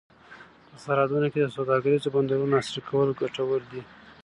[0.69, 3.81] په سرحدونو کې د سوداګریزو بندرونو عصري کول ګټور دي.